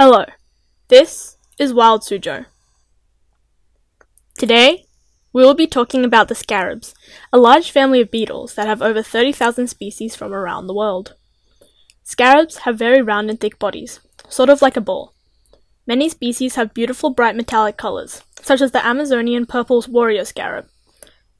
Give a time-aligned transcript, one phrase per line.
[0.00, 0.26] Hello,
[0.86, 2.46] this is Wild Sujo.
[4.38, 4.84] Today,
[5.32, 6.94] we will be talking about the scarabs,
[7.32, 11.16] a large family of beetles that have over 30,000 species from around the world.
[12.04, 13.98] Scarabs have very round and thick bodies,
[14.28, 15.14] sort of like a ball.
[15.84, 20.68] Many species have beautiful bright metallic colors, such as the Amazonian purple warrior scarab.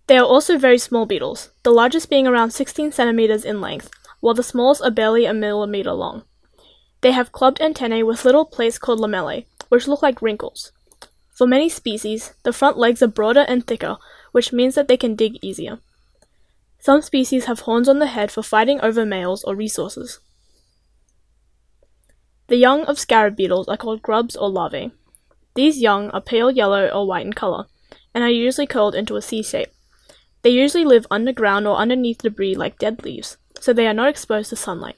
[0.08, 3.88] They are also very small beetles, the largest being around 16 centimeters in length,
[4.18, 6.24] while the smallest are barely a millimeter long.
[7.00, 10.72] They have clubbed antennae with little plates called lamellae, which look like wrinkles.
[11.30, 13.96] For many species, the front legs are broader and thicker,
[14.32, 15.78] which means that they can dig easier.
[16.80, 20.20] Some species have horns on the head for fighting over males or resources.
[22.48, 24.90] The young of scarab beetles are called grubs or larvae.
[25.54, 27.66] These young are pale yellow or white in color,
[28.14, 29.68] and are usually curled into a C shape.
[30.42, 34.50] They usually live underground or underneath debris like dead leaves, so they are not exposed
[34.50, 34.96] to sunlight.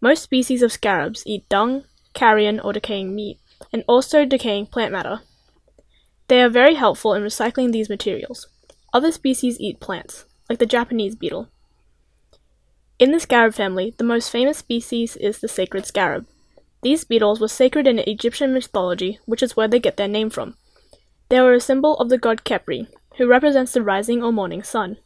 [0.00, 3.38] Most species of scarabs eat dung, carrion, or decaying meat,
[3.72, 5.20] and also decaying plant matter.
[6.28, 8.48] They are very helpful in recycling these materials.
[8.92, 11.48] Other species eat plants, like the Japanese beetle.
[12.98, 16.26] In the scarab family, the most famous species is the sacred scarab.
[16.82, 20.56] These beetles were sacred in Egyptian mythology, which is where they get their name from.
[21.28, 24.96] They were a symbol of the god Khepri, who represents the rising or morning sun.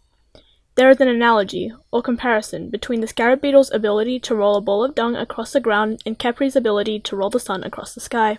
[0.77, 4.83] There is an analogy, or comparison, between the scarab beetle's ability to roll a ball
[4.83, 8.39] of dung across the ground and Khepri's ability to roll the sun across the sky.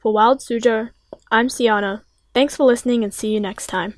[0.00, 0.90] For Wild Suzhou,
[1.32, 2.02] I'm Siana.
[2.34, 3.94] Thanks for listening and see you next time.